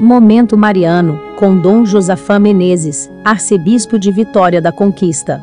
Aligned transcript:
Momento 0.00 0.56
Mariano, 0.56 1.34
com 1.34 1.60
Dom 1.60 1.84
Josafá 1.84 2.38
Menezes, 2.38 3.10
arcebispo 3.24 3.98
de 3.98 4.12
Vitória 4.12 4.62
da 4.62 4.70
Conquista. 4.70 5.42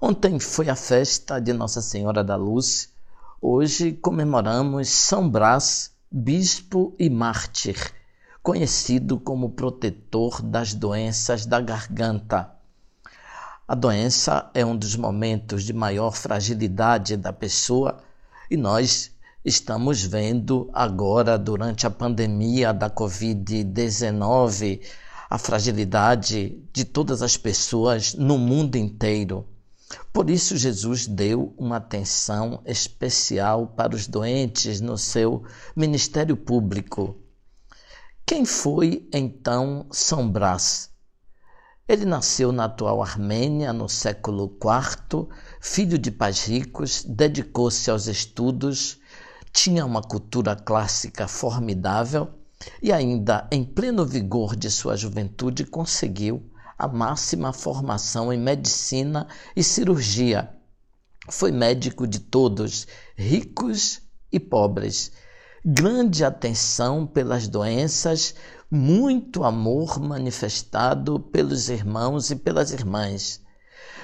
Ontem 0.00 0.40
foi 0.40 0.70
a 0.70 0.74
festa 0.74 1.38
de 1.38 1.52
Nossa 1.52 1.82
Senhora 1.82 2.24
da 2.24 2.36
Luz. 2.36 2.90
Hoje 3.38 3.92
comemoramos 3.92 4.88
São 4.88 5.28
Brás, 5.28 5.94
bispo 6.10 6.94
e 6.98 7.10
mártir, 7.10 7.76
conhecido 8.42 9.20
como 9.20 9.50
protetor 9.50 10.40
das 10.40 10.72
doenças 10.72 11.44
da 11.44 11.60
garganta. 11.60 12.55
A 13.68 13.74
doença 13.74 14.48
é 14.54 14.64
um 14.64 14.76
dos 14.76 14.94
momentos 14.94 15.64
de 15.64 15.72
maior 15.72 16.12
fragilidade 16.12 17.16
da 17.16 17.32
pessoa 17.32 17.98
e 18.48 18.56
nós 18.56 19.10
estamos 19.44 20.04
vendo 20.04 20.70
agora, 20.72 21.36
durante 21.36 21.84
a 21.84 21.90
pandemia 21.90 22.72
da 22.72 22.88
Covid-19, 22.88 24.82
a 25.28 25.36
fragilidade 25.36 26.62
de 26.72 26.84
todas 26.84 27.22
as 27.22 27.36
pessoas 27.36 28.14
no 28.14 28.38
mundo 28.38 28.76
inteiro. 28.76 29.44
Por 30.12 30.30
isso, 30.30 30.56
Jesus 30.56 31.08
deu 31.08 31.52
uma 31.58 31.78
atenção 31.78 32.62
especial 32.64 33.66
para 33.66 33.96
os 33.96 34.06
doentes 34.06 34.80
no 34.80 34.96
seu 34.96 35.42
ministério 35.74 36.36
público. 36.36 37.16
Quem 38.24 38.44
foi 38.44 39.08
então 39.12 39.86
São 39.90 40.30
Brás? 40.30 40.94
Ele 41.88 42.04
nasceu 42.04 42.50
na 42.50 42.64
atual 42.64 43.00
Armênia 43.00 43.72
no 43.72 43.88
século 43.88 44.58
IV, 44.60 45.28
filho 45.60 45.96
de 45.96 46.10
pais 46.10 46.44
ricos, 46.44 47.04
dedicou-se 47.04 47.88
aos 47.88 48.08
estudos, 48.08 48.98
tinha 49.52 49.86
uma 49.86 50.02
cultura 50.02 50.56
clássica 50.56 51.28
formidável 51.28 52.28
e, 52.82 52.92
ainda 52.92 53.46
em 53.52 53.62
pleno 53.62 54.04
vigor 54.04 54.56
de 54.56 54.68
sua 54.68 54.96
juventude, 54.96 55.64
conseguiu 55.64 56.50
a 56.76 56.88
máxima 56.88 57.52
formação 57.52 58.32
em 58.32 58.38
medicina 58.38 59.28
e 59.54 59.62
cirurgia. 59.62 60.52
Foi 61.30 61.52
médico 61.52 62.04
de 62.04 62.18
todos, 62.18 62.88
ricos 63.14 64.02
e 64.32 64.40
pobres. 64.40 65.12
Grande 65.68 66.24
atenção 66.24 67.04
pelas 67.04 67.48
doenças 67.48 68.36
muito 68.70 69.42
amor 69.42 69.98
manifestado 69.98 71.18
pelos 71.18 71.68
irmãos 71.68 72.30
e 72.30 72.36
pelas 72.36 72.70
irmãs. 72.70 73.42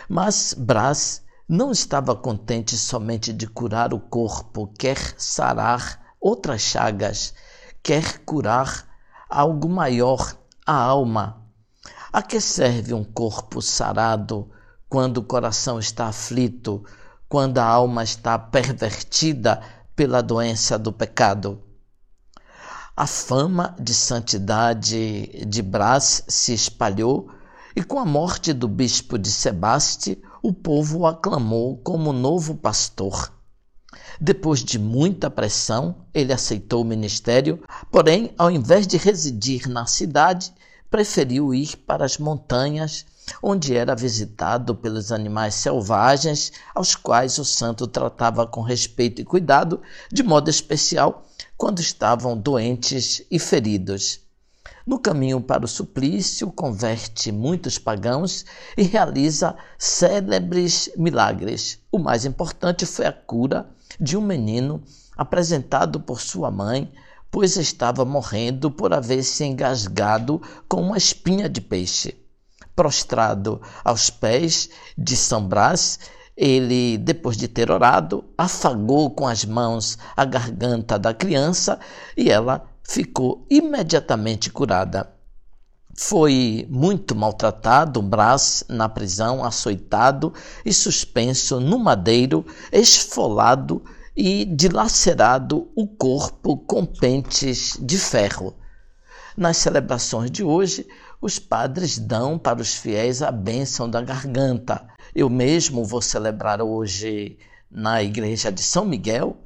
Mas 0.09 0.57
Brás 0.59 1.23
não 1.49 1.71
estava 1.71 2.17
contente 2.17 2.77
somente 2.77 3.33
de 3.33 3.47
curar 3.47 3.95
o 3.95 4.01
corpo, 4.01 4.73
quer 4.77 5.15
sarar 5.17 6.17
outras 6.21 6.63
chagas, 6.63 7.33
quer 7.81 8.19
curar 8.25 8.85
algo 9.31 9.69
maior, 9.69 10.37
a 10.67 10.75
alma. 10.75 11.47
A 12.13 12.23
que 12.23 12.41
serve 12.41 12.93
um 12.93 13.05
corpo 13.05 13.63
sarado 13.63 14.51
quando 14.89 15.19
o 15.19 15.25
coração 15.25 15.79
está 15.79 16.07
aflito, 16.07 16.85
quando 17.29 17.59
a 17.59 17.65
alma 17.65 18.03
está 18.03 18.37
pervertida 18.37 19.63
pela 19.95 20.23
doença 20.23 20.79
do 20.79 20.93
pecado? 20.93 21.63
A 22.97 23.07
fama 23.07 23.75
de 23.81 23.95
santidade 23.95 25.45
de 25.47 25.63
Brás 25.63 26.25
se 26.29 26.53
espalhou 26.53 27.31
e 27.75 27.83
com 27.83 27.99
a 27.99 28.05
morte 28.05 28.53
do 28.53 28.69
bispo 28.69 29.19
de 29.19 29.31
Sebaste, 29.31 30.23
o 30.43 30.53
povo 30.53 31.01
o 31.01 31.07
aclamou 31.07 31.79
como 31.79 32.13
novo 32.13 32.55
pastor. 32.55 33.33
Depois 34.21 34.61
de 34.61 34.79
muita 34.79 35.31
pressão, 35.31 36.05
ele 36.13 36.33
aceitou 36.33 36.83
o 36.83 36.85
ministério, 36.85 37.63
porém, 37.91 38.35
ao 38.37 38.51
invés 38.51 38.87
de 38.87 38.97
residir 38.97 39.69
na 39.69 39.87
cidade, 39.87 40.53
preferiu 40.91 41.55
ir 41.55 41.77
para 41.79 42.05
as 42.05 42.19
montanhas, 42.19 43.07
onde 43.43 43.77
era 43.77 43.95
visitado 43.95 44.75
pelos 44.75 45.13
animais 45.13 45.55
selvagens, 45.55 46.53
aos 46.75 46.95
quais 46.95 47.39
o 47.39 47.45
santo 47.45 47.87
tratava 47.87 48.47
com 48.47 48.63
respeito 48.63 49.21
e 49.21 49.25
cuidado, 49.25 49.81
de 50.11 50.23
modo 50.23 50.51
especial 50.51 51.27
quando 51.57 51.81
estavam 51.81 52.37
doentes 52.37 53.23
e 53.31 53.39
feridos. 53.39 54.21
No 54.85 54.99
caminho 54.99 55.41
para 55.41 55.65
o 55.65 55.69
suplício, 55.69 56.51
converte 56.51 57.31
muitos 57.31 57.79
pagãos 57.79 58.45
e 58.77 58.83
realiza 58.83 59.57
célebres 59.79 60.91
milagres. 60.97 61.79
O 61.91 61.99
mais 61.99 62.25
importante 62.25 62.85
foi 62.85 63.07
a 63.07 63.13
cura 63.13 63.69
de 64.01 64.17
um 64.17 64.21
menino 64.21 64.83
apresentado 65.17 66.01
por 66.01 66.21
sua 66.21 66.51
mãe, 66.51 66.93
pois 67.31 67.57
estava 67.57 68.05
morrendo 68.05 68.71
por 68.71 68.93
haver 68.93 69.23
se 69.23 69.45
engasgado 69.45 70.43
com 70.69 70.83
uma 70.83 70.99
espinha 70.99 71.49
de 71.49 71.61
peixe. 71.61 72.22
Prostrado 72.75 73.61
aos 73.85 74.11
pés 74.11 74.71
de 74.97 75.17
São 75.17 75.47
Brás, 75.47 75.99
ele, 76.37 76.97
depois 76.99 77.37
de 77.37 77.47
ter 77.47 77.71
orado, 77.71 78.25
afagou 78.37 79.11
com 79.11 79.27
as 79.27 79.45
mãos 79.45 79.99
a 80.17 80.25
garganta 80.25 80.99
da 80.99 81.13
criança 81.13 81.79
e 82.17 82.31
ela 82.31 82.65
ficou 82.83 83.47
imediatamente 83.51 84.51
curada. 84.51 85.13
Foi 85.95 86.67
muito 86.71 87.15
maltratado, 87.15 88.01
Brás, 88.01 88.65
na 88.69 88.89
prisão, 88.89 89.45
açoitado 89.45 90.33
e 90.65 90.73
suspenso 90.73 91.61
no 91.61 91.79
madeiro, 91.79 92.47
esfolado 92.73 93.85
e 94.17 94.47
dilacerado 94.47 95.71
o 95.77 95.87
corpo 95.87 96.57
com 96.57 96.87
pentes 96.87 97.77
de 97.81 97.99
ferro. 97.99 98.55
Nas 99.37 99.57
celebrações 99.57 100.31
de 100.31 100.45
hoje, 100.45 100.87
os 101.21 101.39
padres 101.39 101.99
dão 101.99 102.39
para 102.39 102.61
os 102.61 102.75
fiéis 102.75 103.23
a 103.23 103.31
bênção 103.31 103.89
da 103.89 104.03
garganta. 104.03 104.87
Eu 105.15 105.31
mesmo 105.31 105.85
vou 105.85 106.03
celebrar 106.03 106.61
hoje 106.61 107.39
na 107.71 108.03
igreja 108.03 108.53
de 108.53 108.63
São 108.63 108.85
Miguel, 108.85 109.37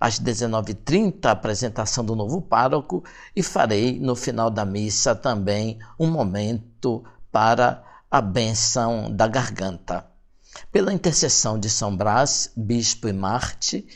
às 0.00 0.18
19h30, 0.20 1.26
a 1.26 1.30
apresentação 1.30 2.04
do 2.04 2.16
novo 2.16 2.42
pároco, 2.42 3.04
e 3.34 3.42
farei 3.42 4.00
no 4.00 4.16
final 4.16 4.50
da 4.50 4.64
missa 4.64 5.14
também 5.14 5.78
um 5.98 6.10
momento 6.10 7.04
para 7.30 7.84
a 8.10 8.20
bênção 8.20 9.14
da 9.14 9.28
garganta. 9.28 10.06
Pela 10.72 10.92
intercessão 10.92 11.58
de 11.58 11.70
São 11.70 11.96
Brás, 11.96 12.50
bispo 12.56 13.08
e 13.08 13.12
Marte, 13.12 13.86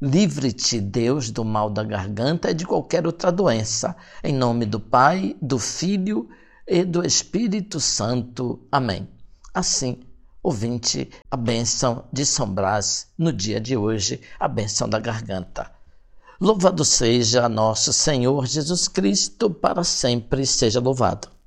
Livre-te, 0.00 0.80
Deus, 0.80 1.28
do 1.28 1.44
mal 1.44 1.68
da 1.68 1.82
garganta 1.82 2.52
e 2.52 2.54
de 2.54 2.64
qualquer 2.64 3.04
outra 3.04 3.32
doença. 3.32 3.96
Em 4.22 4.32
nome 4.32 4.64
do 4.64 4.78
Pai, 4.78 5.36
do 5.42 5.58
Filho 5.58 6.28
e 6.64 6.84
do 6.84 7.04
Espírito 7.04 7.80
Santo. 7.80 8.64
Amém. 8.70 9.08
Assim, 9.52 9.98
ouvinte, 10.40 11.10
a 11.28 11.36
bênção 11.36 12.04
de 12.12 12.24
São 12.24 12.48
Brás 12.48 13.08
no 13.18 13.32
dia 13.32 13.60
de 13.60 13.76
hoje, 13.76 14.20
a 14.38 14.46
bênção 14.46 14.88
da 14.88 15.00
garganta. 15.00 15.68
Louvado 16.40 16.84
seja 16.84 17.48
nosso 17.48 17.92
Senhor 17.92 18.46
Jesus 18.46 18.86
Cristo, 18.86 19.50
para 19.50 19.82
sempre 19.82 20.46
seja 20.46 20.78
louvado. 20.78 21.37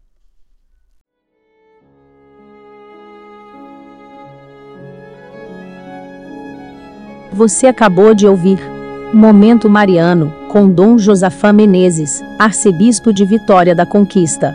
Você 7.34 7.68
acabou 7.68 8.14
de 8.14 8.28
ouvir 8.28 8.60
Momento 9.14 9.70
Mariano, 9.70 10.34
com 10.50 10.70
Dom 10.70 10.98
Josafá 10.98 11.54
Menezes, 11.54 12.22
arcebispo 12.38 13.14
de 13.14 13.24
Vitória 13.24 13.74
da 13.74 13.86
Conquista. 13.86 14.54